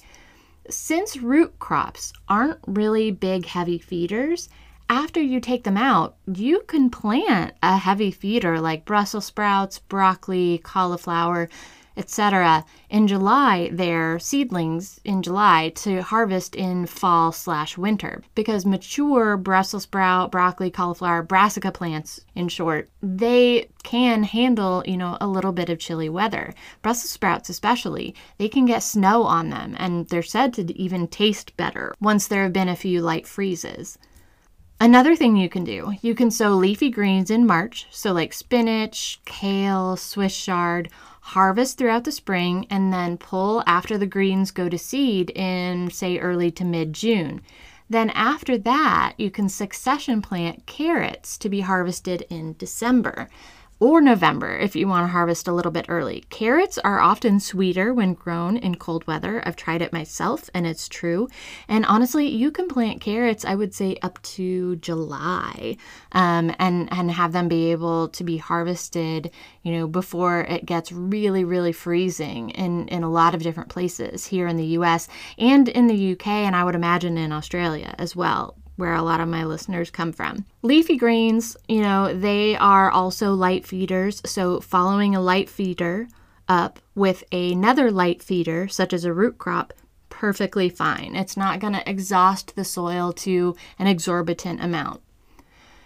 Since 0.69 1.17
root 1.17 1.57
crops 1.57 2.13
aren't 2.27 2.59
really 2.67 3.09
big, 3.09 3.47
heavy 3.47 3.79
feeders, 3.79 4.47
after 4.91 5.21
you 5.21 5.39
take 5.39 5.63
them 5.63 5.77
out, 5.77 6.15
you 6.31 6.61
can 6.67 6.89
plant 6.89 7.53
a 7.61 7.77
heavy 7.77 8.09
feeder 8.09 8.59
like 8.59 8.85
Brussels 8.85 9.25
sprouts, 9.25 9.79
broccoli, 9.79 10.59
cauliflower, 10.63 11.49
etc. 11.99 12.65
in 12.89 13.07
July, 13.07 13.69
their 13.73 14.17
seedlings 14.17 15.01
in 15.03 15.21
July 15.21 15.71
to 15.75 16.01
harvest 16.01 16.55
in 16.55 16.85
fall 16.85 17.33
slash 17.33 17.77
winter 17.77 18.23
because 18.33 18.65
mature 18.65 19.35
Brussels 19.35 19.83
sprout, 19.83 20.31
broccoli, 20.31 20.71
cauliflower, 20.71 21.21
brassica 21.21 21.71
plants, 21.71 22.21
in 22.35 22.47
short, 22.47 22.89
they 23.03 23.69
can 23.83 24.23
handle, 24.23 24.81
you 24.87 24.95
know, 24.95 25.17
a 25.19 25.27
little 25.27 25.51
bit 25.51 25.69
of 25.69 25.77
chilly 25.77 26.07
weather. 26.07 26.53
Brussels 26.81 27.11
sprouts 27.11 27.49
especially, 27.49 28.15
they 28.37 28.47
can 28.47 28.65
get 28.65 28.81
snow 28.81 29.23
on 29.23 29.49
them 29.49 29.75
and 29.77 30.07
they're 30.07 30.23
said 30.23 30.53
to 30.53 30.79
even 30.79 31.07
taste 31.07 31.57
better 31.57 31.93
once 31.99 32.27
there 32.27 32.43
have 32.43 32.53
been 32.53 32.69
a 32.69 32.75
few 32.75 33.01
light 33.01 33.27
freezes. 33.27 33.97
Another 34.81 35.13
thing 35.13 35.35
you 35.35 35.49
can 35.49 35.65
do, 35.65 35.95
you 36.01 36.15
can 36.15 36.31
sow 36.31 36.55
leafy 36.55 36.89
greens 36.89 37.29
in 37.29 37.45
March, 37.45 37.85
so 37.91 38.13
like 38.13 38.31
spinach, 38.31 39.19
kale, 39.25 39.97
Swiss 39.97 40.45
chard, 40.45 40.89
harvest 41.29 41.77
throughout 41.77 42.03
the 42.03 42.11
spring, 42.11 42.65
and 42.69 42.91
then 42.91 43.17
pull 43.17 43.63
after 43.67 43.97
the 43.97 44.07
greens 44.07 44.51
go 44.51 44.67
to 44.67 44.77
seed 44.77 45.29
in, 45.31 45.91
say, 45.91 46.17
early 46.17 46.49
to 46.51 46.65
mid 46.65 46.93
June. 46.93 47.41
Then, 47.89 48.09
after 48.11 48.57
that, 48.57 49.13
you 49.17 49.31
can 49.31 49.49
succession 49.49 50.21
plant 50.21 50.65
carrots 50.65 51.37
to 51.39 51.49
be 51.49 51.61
harvested 51.61 52.25
in 52.29 52.55
December 52.57 53.29
or 53.79 54.01
November 54.01 54.57
if 54.57 54.75
you 54.75 54.87
want 54.87 55.05
to 55.05 55.11
harvest 55.11 55.47
a 55.47 55.53
little 55.53 55.71
bit 55.71 55.85
early. 55.87 56.25
Carrots 56.29 56.77
are 56.79 56.99
often 56.99 57.39
sweeter 57.39 57.93
when 57.93 58.13
grown 58.13 58.57
in 58.57 58.75
cold 58.75 59.07
weather. 59.07 59.41
I've 59.45 59.55
tried 59.55 59.81
it 59.81 59.93
myself 59.93 60.49
and 60.53 60.67
it's 60.67 60.89
true. 60.89 61.29
And 61.67 61.85
honestly, 61.85 62.27
you 62.27 62.51
can 62.51 62.67
plant 62.67 62.99
carrots, 63.01 63.45
I 63.45 63.55
would 63.55 63.73
say, 63.73 63.97
up 64.01 64.21
to 64.23 64.75
July 64.77 65.77
um, 66.11 66.53
and, 66.59 66.91
and 66.91 67.09
have 67.09 67.31
them 67.31 67.47
be 67.47 67.71
able 67.71 68.09
to 68.09 68.23
be 68.23 68.37
harvested, 68.37 69.31
you 69.63 69.71
know, 69.71 69.87
before 69.87 70.41
it 70.41 70.65
gets 70.65 70.91
really, 70.91 71.45
really 71.45 71.71
freezing 71.71 72.49
in, 72.51 72.87
in 72.89 73.03
a 73.03 73.09
lot 73.09 73.33
of 73.33 73.43
different 73.43 73.69
places 73.69 74.25
here 74.25 74.47
in 74.47 74.57
the 74.57 74.65
US 74.65 75.07
and 75.37 75.69
in 75.69 75.87
the 75.87 76.11
UK, 76.13 76.27
and 76.27 76.55
I 76.55 76.63
would 76.65 76.75
imagine 76.75 77.17
in 77.17 77.31
Australia 77.31 77.95
as 77.97 78.15
well 78.15 78.58
where 78.79 78.95
a 78.95 79.03
lot 79.03 79.19
of 79.19 79.27
my 79.27 79.43
listeners 79.43 79.91
come 79.91 80.11
from. 80.11 80.45
Leafy 80.61 80.97
greens, 80.97 81.55
you 81.67 81.81
know, 81.81 82.13
they 82.13 82.55
are 82.55 82.89
also 82.89 83.33
light 83.33 83.67
feeders, 83.67 84.21
so 84.25 84.59
following 84.61 85.15
a 85.15 85.21
light 85.21 85.49
feeder 85.49 86.07
up 86.47 86.79
with 86.95 87.23
another 87.31 87.91
light 87.91 88.23
feeder, 88.23 88.67
such 88.67 88.93
as 88.93 89.05
a 89.05 89.13
root 89.13 89.37
crop, 89.37 89.73
perfectly 90.09 90.69
fine. 90.69 91.15
It's 91.15 91.37
not 91.37 91.59
going 91.59 91.73
to 91.73 91.89
exhaust 91.89 92.55
the 92.55 92.65
soil 92.65 93.13
to 93.13 93.55
an 93.77 93.87
exorbitant 93.87 94.63
amount. 94.63 95.01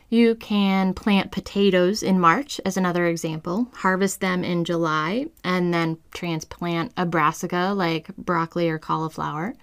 You 0.10 0.36
can 0.36 0.94
plant 0.94 1.32
potatoes 1.32 2.04
in 2.04 2.20
March, 2.20 2.62
as 2.64 2.78
another 2.78 3.08
example, 3.08 3.70
harvest 3.78 4.22
them 4.22 4.44
in 4.44 4.64
July, 4.64 5.26
and 5.44 5.74
then 5.74 5.98
transplant 6.12 6.94
a 6.96 7.06
brassica 7.06 7.74
like 7.76 8.16
broccoli 8.16 8.70
or 8.70 8.78
cauliflower. 8.78 9.56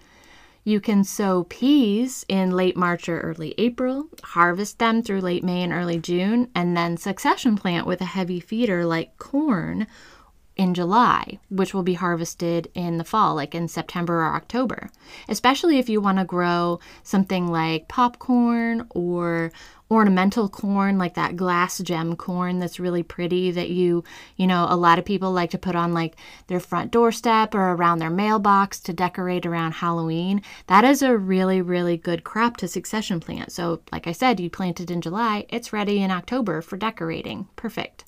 You 0.62 0.81
can 0.81 1.05
sow 1.05 1.45
peas 1.45 2.25
in 2.29 2.50
late 2.50 2.76
March 2.76 3.09
or 3.09 3.21
early 3.21 3.55
April, 3.57 4.07
harvest 4.23 4.79
them 4.79 5.02
through 5.02 5.23
late 5.23 5.43
May 5.43 5.62
and 5.62 5.73
early 5.73 5.99
June, 5.99 6.50
and 6.55 6.76
then 6.76 6.97
succession 6.97 7.57
plant 7.57 7.87
with 7.87 8.00
a 8.00 8.07
heavy 8.07 8.40
feeder 8.40 8.85
like 8.85 9.17
corn 9.17 9.87
in 10.57 10.75
July, 10.75 11.38
which 11.49 11.73
will 11.73 11.83
be 11.83 11.95
harvested 11.95 12.71
in 12.75 12.99
the 12.99 13.05
fall, 13.05 13.35
like 13.35 13.55
in 13.55 13.69
September 13.69 14.21
or 14.21 14.35
October. 14.35 14.90
Especially 15.26 15.79
if 15.79 15.88
you 15.88 16.02
want 16.02 16.19
to 16.19 16.25
grow 16.25 16.79
something 17.02 17.49
like 17.49 17.88
popcorn 17.88 18.87
or 18.90 19.52
ornamental 19.90 20.49
corn 20.49 20.99
like 20.99 21.14
that 21.14 21.37
glass 21.37 21.78
gem 21.78 22.14
corn 22.14 22.61
that's 22.61 22.78
really 22.78 23.02
pretty 23.02 23.50
that 23.50 23.70
you 23.70 24.04
you 24.37 24.47
know 24.47 24.66
a 24.70 24.76
lot 24.76 24.99
of 24.99 25.04
people 25.04 25.32
like 25.32 25.50
to 25.50 25.59
put 25.59 25.75
on 25.75 25.92
like 25.92 26.14
their 26.47 26.61
front 26.61 26.92
doorstep 26.92 27.54
or 27.54 27.73
around 27.73 27.99
their 27.99 28.11
mailbox 28.11 28.78
to 28.78 28.92
decorate 28.92 29.44
around 29.44 29.73
halloween. 29.73 30.42
That 30.68 30.85
is 30.85 31.02
a 31.02 31.16
really 31.16 31.61
really 31.61 31.97
good 31.97 32.23
crop 32.23 32.56
to 32.59 32.68
succession 32.68 33.18
plant. 33.20 33.50
So 33.52 33.80
like 33.90 34.06
i 34.06 34.12
said 34.12 34.38
you 34.38 34.49
planted 34.49 34.90
in 34.90 35.00
july 35.00 35.47
it's 35.49 35.73
ready 35.73 36.02
in 36.02 36.11
october 36.11 36.62
for 36.62 36.76
decorating. 36.76 37.49
Perfect. 37.56 38.04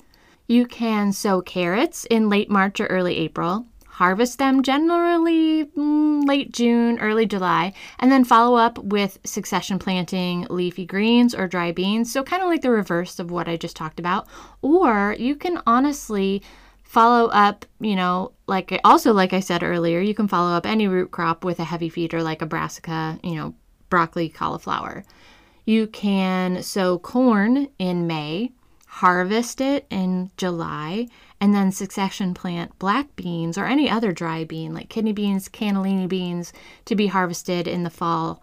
You 0.47 0.65
can 0.65 1.11
sow 1.13 1.41
carrots 1.41 2.05
in 2.09 2.29
late 2.29 2.49
march 2.49 2.79
or 2.79 2.87
early 2.87 3.17
april 3.17 3.65
harvest 3.93 4.39
them 4.39 4.63
generally 4.63 5.65
mm, 5.65 6.27
late 6.27 6.51
June, 6.51 6.97
early 6.97 7.27
July, 7.27 7.71
and 7.99 8.11
then 8.11 8.23
follow 8.23 8.57
up 8.57 8.79
with 8.79 9.19
succession 9.23 9.77
planting 9.77 10.47
leafy 10.49 10.83
greens 10.83 11.35
or 11.35 11.47
dry 11.47 11.71
beans. 11.71 12.11
So, 12.11 12.23
kind 12.23 12.41
of 12.41 12.49
like 12.49 12.63
the 12.63 12.71
reverse 12.71 13.19
of 13.19 13.29
what 13.29 13.47
I 13.47 13.55
just 13.55 13.75
talked 13.75 13.99
about. 13.99 14.27
Or 14.63 15.15
you 15.19 15.35
can 15.35 15.61
honestly 15.67 16.41
follow 16.81 17.29
up, 17.29 17.67
you 17.79 17.95
know, 17.95 18.31
like 18.47 18.79
also, 18.83 19.13
like 19.13 19.31
I 19.31 19.39
said 19.41 19.61
earlier, 19.61 19.99
you 19.99 20.15
can 20.15 20.27
follow 20.27 20.55
up 20.55 20.65
any 20.65 20.87
root 20.87 21.11
crop 21.11 21.45
with 21.45 21.59
a 21.59 21.63
heavy 21.63 21.89
feeder 21.89 22.23
like 22.23 22.41
a 22.41 22.47
brassica, 22.47 23.19
you 23.23 23.35
know, 23.35 23.53
broccoli, 23.89 24.27
cauliflower. 24.27 25.03
You 25.65 25.85
can 25.85 26.63
sow 26.63 26.97
corn 26.97 27.67
in 27.77 28.07
May, 28.07 28.53
harvest 28.87 29.61
it 29.61 29.85
in 29.91 30.31
July, 30.35 31.07
and 31.43 31.53
then 31.53 31.73
succession 31.73 32.33
plant 32.33 32.79
black 32.79 33.13
beans 33.17 33.57
or 33.57 33.65
any 33.65 33.89
other 33.89 34.13
dry 34.13 34.45
bean 34.45 34.73
like 34.73 34.87
kidney 34.87 35.11
beans, 35.11 35.49
cannellini 35.49 36.07
beans 36.07 36.53
to 36.85 36.95
be 36.95 37.07
harvested 37.07 37.67
in 37.67 37.83
the 37.83 37.89
fall 37.89 38.41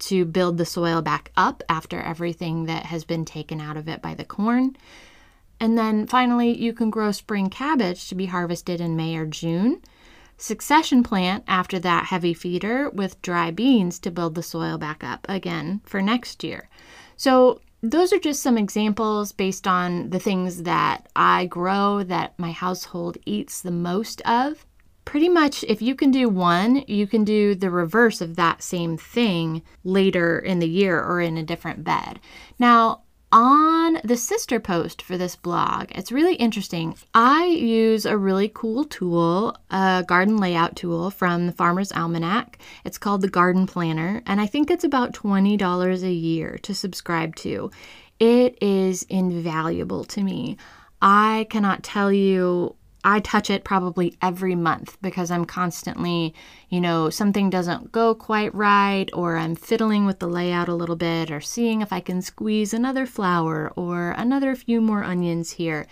to 0.00 0.24
build 0.24 0.58
the 0.58 0.64
soil 0.64 1.00
back 1.00 1.30
up 1.36 1.62
after 1.68 2.00
everything 2.00 2.64
that 2.64 2.86
has 2.86 3.04
been 3.04 3.24
taken 3.24 3.60
out 3.60 3.76
of 3.76 3.88
it 3.88 4.02
by 4.02 4.14
the 4.14 4.24
corn. 4.24 4.76
And 5.60 5.78
then 5.78 6.08
finally, 6.08 6.60
you 6.60 6.72
can 6.72 6.90
grow 6.90 7.12
spring 7.12 7.50
cabbage 7.50 8.08
to 8.08 8.16
be 8.16 8.26
harvested 8.26 8.80
in 8.80 8.96
May 8.96 9.14
or 9.14 9.26
June. 9.26 9.80
Succession 10.36 11.04
plant 11.04 11.44
after 11.46 11.78
that 11.78 12.06
heavy 12.06 12.34
feeder 12.34 12.90
with 12.90 13.22
dry 13.22 13.52
beans 13.52 14.00
to 14.00 14.10
build 14.10 14.34
the 14.34 14.42
soil 14.42 14.76
back 14.76 15.04
up 15.04 15.24
again 15.28 15.82
for 15.84 16.02
next 16.02 16.42
year. 16.42 16.68
So 17.16 17.60
those 17.82 18.12
are 18.12 18.18
just 18.18 18.42
some 18.42 18.58
examples 18.58 19.32
based 19.32 19.66
on 19.66 20.10
the 20.10 20.20
things 20.20 20.64
that 20.64 21.08
I 21.16 21.46
grow 21.46 22.02
that 22.04 22.38
my 22.38 22.52
household 22.52 23.16
eats 23.24 23.60
the 23.60 23.70
most 23.70 24.20
of. 24.22 24.66
Pretty 25.06 25.28
much, 25.28 25.64
if 25.64 25.80
you 25.80 25.94
can 25.94 26.10
do 26.10 26.28
one, 26.28 26.84
you 26.86 27.06
can 27.06 27.24
do 27.24 27.54
the 27.54 27.70
reverse 27.70 28.20
of 28.20 28.36
that 28.36 28.62
same 28.62 28.96
thing 28.96 29.62
later 29.82 30.38
in 30.38 30.58
the 30.58 30.68
year 30.68 31.02
or 31.02 31.20
in 31.20 31.36
a 31.36 31.42
different 31.42 31.82
bed. 31.82 32.20
Now, 32.58 33.02
on 33.32 33.98
the 34.02 34.16
sister 34.16 34.58
post 34.58 35.02
for 35.02 35.16
this 35.16 35.36
blog, 35.36 35.92
it's 35.92 36.10
really 36.10 36.34
interesting. 36.34 36.96
I 37.14 37.46
use 37.46 38.04
a 38.04 38.16
really 38.16 38.50
cool 38.52 38.84
tool, 38.84 39.56
a 39.70 40.04
garden 40.06 40.36
layout 40.36 40.76
tool 40.76 41.10
from 41.10 41.46
the 41.46 41.52
Farmer's 41.52 41.92
Almanac. 41.92 42.58
It's 42.84 42.98
called 42.98 43.20
the 43.20 43.28
Garden 43.28 43.66
Planner, 43.66 44.22
and 44.26 44.40
I 44.40 44.46
think 44.46 44.70
it's 44.70 44.84
about 44.84 45.12
$20 45.12 46.02
a 46.02 46.12
year 46.12 46.58
to 46.62 46.74
subscribe 46.74 47.36
to. 47.36 47.70
It 48.18 48.58
is 48.60 49.04
invaluable 49.04 50.04
to 50.06 50.22
me. 50.22 50.56
I 51.00 51.46
cannot 51.50 51.82
tell 51.82 52.12
you 52.12 52.74
I 53.02 53.20
touch 53.20 53.48
it 53.48 53.64
probably 53.64 54.16
every 54.20 54.54
month 54.54 54.98
because 55.00 55.30
I'm 55.30 55.46
constantly, 55.46 56.34
you 56.68 56.80
know, 56.80 57.08
something 57.08 57.48
doesn't 57.48 57.92
go 57.92 58.14
quite 58.14 58.54
right, 58.54 59.08
or 59.14 59.36
I'm 59.36 59.54
fiddling 59.54 60.04
with 60.04 60.18
the 60.18 60.28
layout 60.28 60.68
a 60.68 60.74
little 60.74 60.96
bit, 60.96 61.30
or 61.30 61.40
seeing 61.40 61.80
if 61.80 61.92
I 61.92 62.00
can 62.00 62.20
squeeze 62.20 62.74
another 62.74 63.06
flower 63.06 63.72
or 63.74 64.10
another 64.12 64.54
few 64.54 64.80
more 64.80 65.02
onions 65.02 65.52
here. 65.52 65.86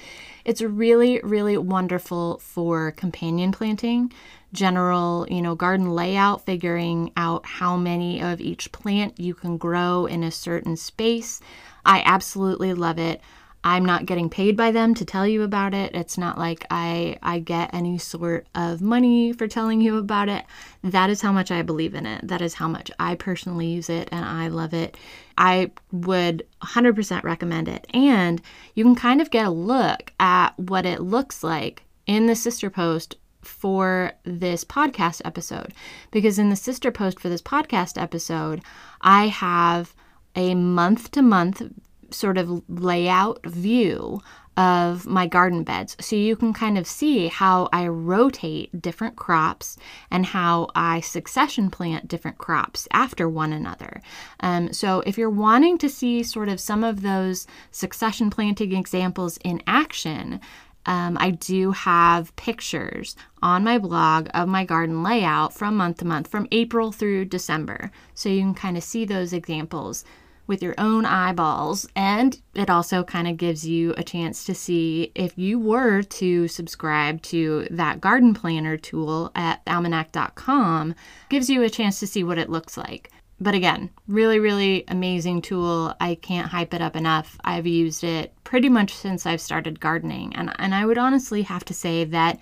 It's 0.45 0.61
really, 0.61 1.21
really 1.23 1.57
wonderful 1.57 2.39
for 2.39 2.93
companion 2.93 3.53
planting, 3.53 4.13
general, 4.53 5.27
you 5.31 5.41
know, 5.41 5.55
garden 5.55 5.91
layout, 5.91 6.45
figuring 6.45 7.13
out 7.17 7.47
how 7.47 7.77
many 7.77 8.23
of 8.23 8.41
each 8.41 8.71
plant 8.73 9.19
you 9.19 9.35
can 9.35 9.57
grow 9.57 10.07
in 10.07 10.23
a 10.23 10.31
certain 10.31 10.77
space. 10.77 11.41
I 11.85 12.03
absolutely 12.05 12.75
love 12.75 12.99
it. 12.99 13.21
I'm 13.65 13.85
not 13.85 14.07
getting 14.07 14.31
paid 14.31 14.57
by 14.57 14.71
them 14.71 14.95
to 14.95 15.05
tell 15.05 15.27
you 15.27 15.43
about 15.43 15.75
it. 15.75 15.95
It's 15.95 16.17
not 16.17 16.39
like 16.39 16.65
I 16.71 17.19
I 17.23 17.41
get 17.41 17.75
any 17.75 17.99
sort 17.99 18.47
of 18.55 18.81
money 18.81 19.33
for 19.33 19.49
telling 19.49 19.81
you 19.81 19.99
about 19.99 20.29
it. 20.29 20.45
That 20.83 21.11
is 21.11 21.21
how 21.21 21.33
much 21.33 21.51
I 21.51 21.63
believe 21.63 21.95
in 21.95 22.07
it. 22.07 22.27
That 22.27 22.41
is 22.41 22.55
how 22.55 22.69
much 22.69 22.91
I 22.99 23.17
personally 23.17 23.67
use 23.67 23.91
it 23.91 24.09
and 24.13 24.25
I 24.25 24.49
love 24.49 24.75
it. 24.75 24.97
I 25.37 25.73
would 25.93 26.47
100% 26.63 27.23
recommend 27.23 27.69
it. 27.69 27.87
And 27.93 28.41
you 28.75 28.85
can 28.85 28.95
kind 28.95 29.21
of 29.21 29.31
get 29.31 29.47
a 29.47 29.51
look 29.51 30.13
at 30.21 30.59
what 30.59 30.87
it 30.87 31.01
looks 31.01 31.43
like 31.43 31.83
in 32.07 32.27
the 32.27 32.35
sister 32.35 32.71
post 32.71 33.17
for 33.43 34.13
this 34.25 34.65
podcast 34.65 35.23
episode 35.25 35.73
because 36.11 36.39
in 36.39 36.51
the 36.51 36.57
sister 36.57 36.91
post 36.91 37.19
for 37.19 37.29
this 37.29 37.43
podcast 37.43 38.01
episode, 38.01 38.63
I 39.01 39.29
have 39.29 39.95
a 40.35 40.55
month 40.55 41.11
to 41.13 41.23
month 41.23 41.63
sort 42.11 42.39
of 42.39 42.63
layout 42.69 43.45
view 43.47 44.21
of 44.59 45.07
my 45.07 45.25
garden 45.25 45.63
beds. 45.63 45.97
So 46.01 46.17
you 46.17 46.35
can 46.35 46.53
kind 46.53 46.77
of 46.77 46.87
see 46.87 47.29
how 47.29 47.69
I 47.73 47.87
rotate 47.87 48.83
different 48.83 49.15
crops 49.15 49.77
and 50.11 50.27
how 50.27 50.67
I 50.75 50.99
succession 50.99 51.71
plant 51.71 52.09
different 52.09 52.39
crops 52.39 52.89
after 52.93 53.29
one 53.29 53.53
another. 53.53 54.03
Um, 54.41 54.73
so 54.73 55.01
if 55.07 55.17
you're 55.17 55.31
wanting 55.31 55.79
to 55.79 55.89
see 55.89 56.25
sort 56.25 56.49
of 56.49 56.59
some 56.59 56.83
of 56.83 57.03
those 57.03 57.47
succession 57.71 58.31
planting 58.31 58.73
examples 58.73 59.39
in 59.45 59.63
action, 59.69 60.41
um, 60.87 61.17
I 61.21 61.31
do 61.31 61.71
have 61.71 62.35
pictures 62.35 63.15
on 63.41 63.63
my 63.63 63.79
blog 63.79 64.29
of 64.35 64.49
my 64.49 64.65
garden 64.65 65.05
layout 65.05 65.53
from 65.53 65.77
month 65.77 65.99
to 65.99 66.05
month, 66.05 66.27
from 66.29 66.49
April 66.51 66.91
through 66.91 67.27
December. 67.27 67.93
So 68.15 68.29
you 68.29 68.41
can 68.41 68.55
kind 68.55 68.77
of 68.77 68.83
see 68.83 69.05
those 69.05 69.33
examples 69.33 70.05
with 70.49 70.63
your 70.63 70.75
own 70.79 71.05
eyeballs. 71.05 71.87
And 71.95 72.41
it 72.55 72.69
also 72.69 73.05
kind 73.05 73.29
of 73.29 73.37
gives 73.37 73.65
you 73.65 73.95
a 73.97 74.03
chance 74.03 74.45
to 74.47 74.55
see 74.55 75.13
if 75.15 75.39
you 75.39 75.61
were 75.61 76.03
to 76.03 76.49
subscribe 76.49 77.23
to 77.23 77.69
that 77.71 78.01
garden 78.01 78.35
planner 78.35 78.77
tool 78.77 79.31
at 79.37 79.65
almanac.com, 79.67 80.97
gives 81.29 81.49
you 81.49 81.63
a 81.63 81.71
chance 81.71 82.01
to 82.01 82.07
see 82.09 82.25
what 82.25 82.39
it 82.39 82.51
looks 82.51 82.77
like. 82.77 83.13
But 83.41 83.55
again, 83.55 83.91
really, 84.09 84.41
really 84.41 84.83
amazing 84.89 85.43
tool. 85.43 85.95
I 86.01 86.17
can't 86.17 86.49
hype 86.49 86.75
it 86.75 86.83
up 86.83 86.97
enough. 86.97 87.39
I've 87.45 87.69
used 87.69 88.03
it 88.03 88.33
pretty 88.43 88.69
much 88.69 88.93
since 88.93 89.27
I've 89.27 89.41
started 89.41 89.79
gardening. 89.79 90.35
And, 90.35 90.53
and 90.59 90.75
I 90.75 90.85
would 90.85 90.99
honestly 90.99 91.43
have 91.43 91.65
to 91.67 91.75
say 91.75 92.05
that 92.05 92.41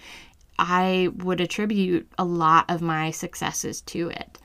I 0.59 1.11
would 1.17 1.43
attribute 1.43 2.09
a 2.17 2.25
lot 2.25 2.71
of 2.71 2.81
my 2.81 3.11
successes 3.11 3.83
to 3.83 4.09
it. 4.09 4.39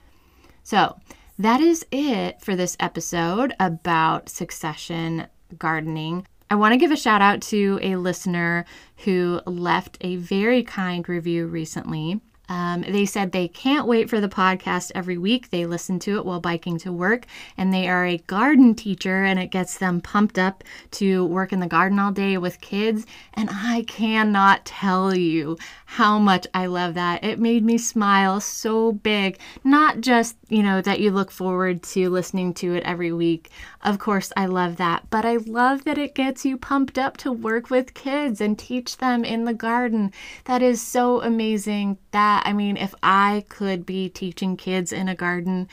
So, 0.64 0.98
that 1.40 1.62
is 1.62 1.86
it 1.92 2.42
for 2.42 2.56
this 2.56 2.78
episode 2.80 3.54
about 3.60 4.30
succession 4.30 5.28
gardening. 5.58 6.26
I 6.50 6.56
want 6.56 6.74
to 6.74 6.78
give 6.78 6.92
a 6.92 6.98
shout 6.98 7.22
out 7.22 7.42
to 7.44 7.80
a 7.82 7.96
listener 7.96 8.66
who 8.98 9.42
left 9.46 9.98
a 10.02 10.18
very 10.18 10.64
kind 10.64 11.08
review 11.08 11.48
recently. 11.48 12.20
Um, 12.52 12.82
they 12.82 13.06
said 13.06 13.32
they 13.32 13.48
can't 13.48 13.88
wait 13.88 14.10
for 14.10 14.20
the 14.20 14.28
podcast 14.28 14.92
every 14.94 15.18
week. 15.18 15.50
They 15.50 15.66
listen 15.66 16.00
to 16.00 16.18
it 16.18 16.26
while 16.26 16.42
biking 16.42 16.78
to 16.80 16.92
work, 16.92 17.26
and 17.56 17.74
they 17.74 17.88
are 17.88 18.06
a 18.06 18.18
garden 18.18 18.76
teacher, 18.76 19.24
and 19.24 19.40
it 19.40 19.52
gets 19.52 19.78
them 19.78 20.02
pumped 20.02 20.38
up 20.38 20.66
to 20.92 21.26
work 21.28 21.54
in 21.54 21.62
the 21.62 21.68
garden 21.68 21.98
all 21.98 22.12
day 22.12 22.38
with 22.38 22.60
kids. 22.60 23.06
And 23.34 23.50
I 23.50 23.86
cannot 23.88 24.66
tell 24.66 25.16
you 25.16 25.58
how 25.96 26.18
much 26.18 26.48
I 26.54 26.68
love 26.68 26.94
that. 26.94 27.22
It 27.22 27.38
made 27.38 27.66
me 27.66 27.78
smile 27.78 28.40
so 28.40 28.94
big. 28.94 29.38
Not 29.66 30.00
just, 30.00 30.38
you 30.48 30.64
know, 30.64 30.80
that 30.80 31.02
you 31.02 31.12
look 31.12 31.32
forward 31.32 31.84
to 31.84 32.10
listening 32.10 32.54
to 32.56 32.76
it 32.76 32.84
every 32.84 33.12
week. 33.12 33.50
Of 33.82 34.00
course, 34.00 34.32
I 34.38 34.46
love 34.46 34.78
that, 34.78 35.10
but 35.10 35.26
I 35.26 35.36
love 35.36 35.84
that 35.84 35.98
it 35.98 36.16
gets 36.16 36.46
you 36.46 36.56
pumped 36.56 36.98
up 36.98 37.18
to 37.18 37.32
work 37.34 37.70
with 37.70 37.94
kids 37.94 38.40
and 38.40 38.58
teach 38.58 39.00
them 39.00 39.26
in 39.26 39.44
the 39.44 39.54
garden. 39.54 40.14
That 40.46 40.62
is 40.62 40.82
so 40.82 41.22
amazing. 41.22 41.98
That 42.12 42.44
I 42.46 42.54
mean, 42.54 42.78
if 42.78 42.96
I 43.04 43.44
could 43.50 43.86
be 43.86 44.08
teaching 44.08 44.56
kids 44.56 44.94
in 44.94 45.10
a 45.10 45.16
garden, 45.16 45.68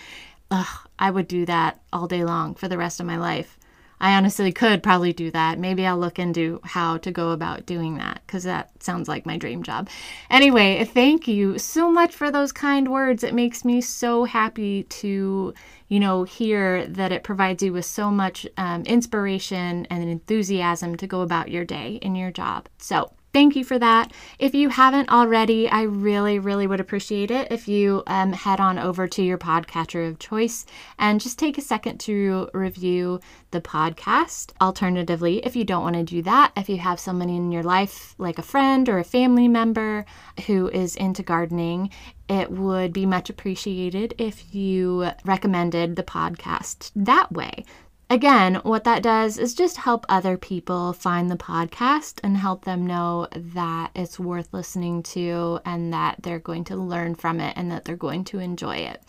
ugh, 0.51 0.89
I 0.99 1.13
would 1.13 1.29
do 1.29 1.47
that 1.47 1.81
all 1.93 2.09
day 2.09 2.25
long 2.25 2.57
for 2.57 2.67
the 2.67 2.79
rest 2.79 2.99
of 2.99 3.07
my 3.07 3.19
life. 3.19 3.58
I 4.01 4.17
honestly 4.17 4.53
could 4.53 4.83
probably 4.83 5.13
do 5.13 5.31
that. 5.33 5.59
Maybe 5.59 5.87
I'll 5.87 5.99
look 5.99 6.19
into 6.19 6.61
how 6.65 6.99
to 6.99 7.11
go 7.11 7.31
about 7.31 7.67
doing 7.67 7.99
that 7.99 8.23
because 8.27 8.45
that 8.45 8.71
sounds 8.83 9.09
like 9.09 9.27
my 9.27 9.37
dream 9.37 9.63
job. 9.63 9.89
Anyway, 10.31 10.85
thank 10.85 11.27
you 11.27 11.59
so 11.59 11.91
much 11.91 12.15
for 12.15 12.31
those 12.31 12.53
kind 12.53 12.91
words. 12.91 13.25
It 13.25 13.35
makes 13.35 13.65
me 13.65 13.81
so 13.81 14.25
happy 14.25 14.85
to, 14.85 15.55
you 15.89 16.01
know, 16.01 16.25
hear 16.25 16.87
that 16.87 17.13
it 17.13 17.25
provides 17.25 17.63
you 17.63 17.73
with 17.73 17.85
so 17.85 18.11
much 18.11 18.47
um, 18.57 18.83
inspiration 18.85 19.87
and 19.91 20.09
enthusiasm 20.09 20.97
to 20.97 21.07
go 21.07 21.23
about 21.23 21.51
your 21.51 21.65
day 21.65 21.99
in 22.03 22.15
your 22.15 22.31
job. 22.31 22.69
So, 22.79 23.13
Thank 23.39 23.55
you 23.55 23.63
for 23.63 23.79
that. 23.79 24.13
If 24.41 24.53
you 24.53 24.69
haven't 24.69 25.11
already, 25.11 25.69
I 25.69 25.83
really, 25.83 26.41
really 26.41 26.67
would 26.67 26.81
appreciate 26.81 27.31
it 27.31 27.53
if 27.53 27.69
you 27.69 28.03
um, 28.09 28.33
head 28.33 28.59
on 28.59 28.81
over 28.81 29.07
to 29.07 29.23
your 29.23 29.39
podcatcher 29.39 30.09
of 30.09 30.19
choice 30.19 30.67
and 30.99 31.21
just 31.21 31.39
take 31.39 31.57
a 31.57 31.61
second 31.61 32.01
to 32.01 32.51
review 32.53 33.21
the 33.53 33.61
podcast. 33.61 34.51
Alternatively, 34.61 35.39
if 35.47 35.55
you 35.55 35.63
don't 35.63 35.85
want 35.85 35.95
to 35.95 36.03
do 36.03 36.21
that, 36.23 36.51
if 36.57 36.69
you 36.69 36.79
have 36.79 36.99
someone 36.99 37.31
in 37.31 37.53
your 37.53 37.63
life, 37.63 38.17
like 38.19 38.41
a 38.41 38.43
friend 38.43 38.89
or 38.89 38.99
a 38.99 39.05
family 39.05 39.47
member 39.47 40.05
who 40.49 40.67
is 40.71 40.97
into 40.97 41.23
gardening, 41.23 41.91
it 42.29 42.51
would 42.51 42.93
be 42.93 43.07
much 43.07 43.31
appreciated 43.31 44.15
if 44.19 44.53
you 44.53 45.13
recommended 45.25 45.95
the 45.95 46.03
podcast 46.03 46.91
that 46.97 47.31
way. 47.31 47.65
Again, 48.11 48.55
what 48.63 48.85
that 48.85 49.03
does 49.03 49.37
is 49.37 49.55
just 49.55 49.77
help 49.77 50.07
other 50.09 50.39
people 50.39 50.95
find 50.95 51.31
the 51.31 51.37
podcast 51.37 52.21
and 52.23 52.39
help 52.39 52.65
them 52.65 52.87
know 52.87 53.29
that 53.35 53.91
it's 53.95 54.19
worth 54.19 54.49
listening 54.55 55.03
to 55.03 55.61
and 55.67 55.93
that 55.93 56.23
they're 56.23 56.39
going 56.39 56.65
to 56.65 56.77
learn 56.77 57.15
from 57.15 57.39
it 57.39 57.53
and 57.55 57.71
that 57.71 57.85
they're 57.85 57.97
going 57.97 58.25
to 58.25 58.39
enjoy 58.39 58.77
it. 58.77 59.03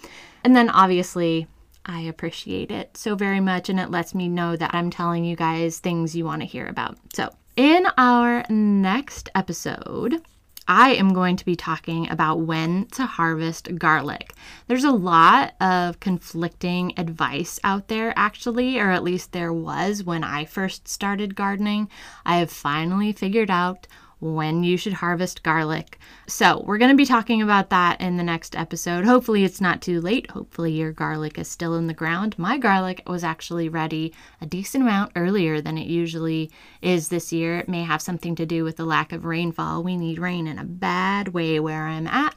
And 0.43 0.53
then 0.53 0.69
obviously, 0.69 1.47
I 1.85 2.01
appreciate 2.01 2.71
it 2.71 2.97
so 2.97 3.15
very 3.15 3.39
much, 3.39 3.69
and 3.69 3.79
it 3.79 3.89
lets 3.89 4.13
me 4.13 4.27
know 4.27 4.57
that 4.57 4.75
I'm 4.75 4.89
telling 4.89 5.23
you 5.23 5.37
guys 5.37 5.79
things 5.79 6.13
you 6.13 6.25
want 6.25 6.41
to 6.41 6.47
hear 6.47 6.67
about. 6.67 6.97
So, 7.13 7.29
in 7.55 7.87
our 7.97 8.43
next 8.49 9.29
episode, 9.33 10.21
I 10.69 10.91
am 10.91 11.13
going 11.13 11.35
to 11.35 11.45
be 11.45 11.55
talking 11.55 12.07
about 12.11 12.41
when 12.41 12.85
to 12.89 13.07
harvest 13.07 13.75
garlic. 13.79 14.35
There's 14.67 14.83
a 14.83 14.91
lot 14.91 15.55
of 15.59 15.99
conflicting 15.99 16.93
advice 16.95 17.59
out 17.63 17.87
there, 17.87 18.13
actually, 18.15 18.79
or 18.79 18.91
at 18.91 19.03
least 19.03 19.31
there 19.31 19.51
was 19.51 20.03
when 20.03 20.23
I 20.23 20.45
first 20.45 20.87
started 20.87 21.35
gardening. 21.35 21.89
I 22.23 22.37
have 22.37 22.51
finally 22.51 23.11
figured 23.13 23.49
out 23.49 23.87
when 24.19 24.63
you 24.63 24.77
should 24.77 24.93
harvest 24.93 25.43
garlic. 25.43 25.97
So, 26.27 26.63
we're 26.65 26.77
going 26.77 26.91
to 26.91 26.97
be 26.97 27.05
talking 27.05 27.41
about 27.41 27.69
that 27.69 27.99
in 28.01 28.17
the 28.17 28.23
next 28.23 28.55
episode. 28.55 29.05
Hopefully, 29.05 29.43
it's 29.43 29.61
not 29.61 29.81
too 29.81 30.01
late. 30.01 30.29
Hopefully, 30.31 30.71
your 30.73 30.91
garlic 30.91 31.37
is 31.37 31.47
still 31.47 31.75
in 31.75 31.87
the 31.87 31.93
ground. 31.93 32.37
My 32.37 32.57
garlic 32.57 33.03
was 33.07 33.23
actually 33.23 33.69
ready 33.69 34.13
a 34.41 34.45
decent 34.45 34.83
amount 34.83 35.13
earlier 35.15 35.61
than 35.61 35.77
it 35.77 35.87
usually 35.87 36.51
is 36.81 37.09
this 37.09 37.31
year. 37.31 37.57
It 37.57 37.69
may 37.69 37.83
have 37.83 38.01
something 38.01 38.35
to 38.35 38.45
do 38.45 38.63
with 38.63 38.77
the 38.77 38.85
lack 38.85 39.11
of 39.11 39.25
rainfall. 39.25 39.83
We 39.83 39.97
need 39.97 40.19
rain 40.19 40.47
in 40.47 40.59
a 40.59 40.65
bad 40.65 41.29
way 41.29 41.59
where 41.59 41.85
I'm 41.85 42.07
at, 42.07 42.35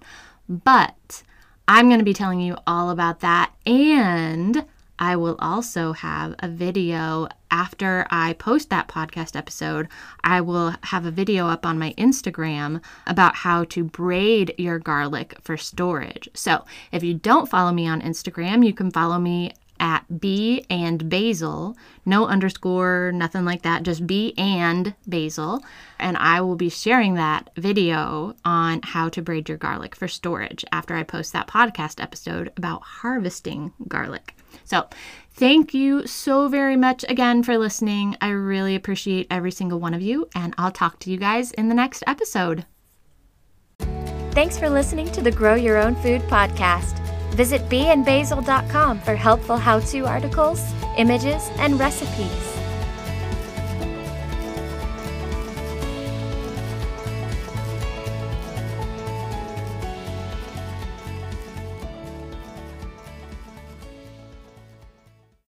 but 0.49 1.23
I'm 1.68 1.88
going 1.88 2.01
to 2.01 2.05
be 2.05 2.14
telling 2.14 2.40
you 2.40 2.57
all 2.66 2.90
about 2.90 3.21
that 3.21 3.53
and 3.64 4.64
I 4.99 5.16
will 5.16 5.37
also 5.40 5.92
have 5.95 6.35
a 6.38 6.49
video 6.49 7.29
after 7.53 8.07
I 8.11 8.33
post 8.33 8.71
that 8.71 8.88
podcast 8.88 9.37
episode. 9.37 9.87
I 10.25 10.41
will 10.41 10.75
have 10.85 11.07
a 11.07 11.12
video 11.12 11.47
up 11.47 11.65
on 11.65 11.79
my 11.79 11.95
Instagram 11.97 12.81
about 13.07 13.37
how 13.37 13.65
to 13.65 13.85
braid 13.85 14.55
your 14.59 14.81
garlic 14.81 15.37
for 15.41 15.57
storage. 15.57 16.29
So 16.35 16.65
if 16.91 17.05
you 17.05 17.15
don't 17.15 17.49
follow 17.49 17.71
me 17.71 17.87
on 17.87 18.01
Instagram, 18.01 18.67
you 18.67 18.73
can 18.73 18.91
follow 18.91 19.19
me 19.19 19.53
at 19.80 20.20
Bee 20.20 20.64
and 20.70 21.08
Basil, 21.08 21.76
no 22.04 22.26
underscore, 22.26 23.11
nothing 23.12 23.44
like 23.44 23.62
that, 23.62 23.82
just 23.82 24.06
Bee 24.06 24.35
and 24.38 24.94
Basil. 25.06 25.62
And 25.98 26.16
I 26.16 26.40
will 26.40 26.56
be 26.56 26.68
sharing 26.68 27.14
that 27.14 27.50
video 27.56 28.35
on 28.44 28.80
how 28.82 29.08
to 29.11 29.22
braid 29.22 29.48
your 29.48 29.58
garlic 29.58 29.96
for 29.96 30.08
storage 30.08 30.64
after 30.72 30.94
I 30.94 31.02
post 31.02 31.32
that 31.32 31.48
podcast 31.48 32.02
episode 32.02 32.52
about 32.56 32.82
harvesting 32.82 33.72
garlic. 33.88 34.35
So, 34.64 34.87
thank 35.35 35.74
you 35.74 36.06
so 36.06 36.48
very 36.48 36.76
much 36.76 37.04
again 37.08 37.42
for 37.42 37.58
listening. 37.58 38.16
I 38.20 38.28
really 38.28 38.74
appreciate 38.74 39.26
every 39.30 39.50
single 39.50 39.80
one 39.80 39.94
of 39.94 40.02
you, 40.02 40.28
and 40.35 40.54
I'll 40.58 40.70
talk 40.70 40.98
to 41.00 41.11
you 41.11 41.16
guys 41.16 41.52
in 41.52 41.68
the 41.68 41.74
next 41.74 42.04
episode. 42.06 42.66
Thanks 44.32 44.58
for 44.58 44.70
listening 44.70 45.11
to 45.12 45.20
the 45.20 45.30
Grow 45.30 45.54
Your 45.54 45.76
Own 45.76 45.94
Food 45.96 46.22
podcast. 46.22 47.02
Visit 47.33 47.68
beeandbasil.com 47.68 49.01
for 49.01 49.16
helpful 49.16 49.57
how 49.57 49.81
to 49.81 50.07
articles, 50.07 50.62
images, 50.99 51.51
and 51.59 51.81
recipes. 51.81 52.52